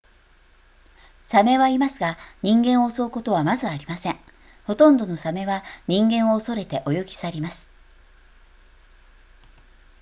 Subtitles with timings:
[1.27, 4.19] 鮫はいますが人間を襲うことはまずありません
[4.65, 7.69] ほとんどの鮫は人間を恐れて泳ぎ去ります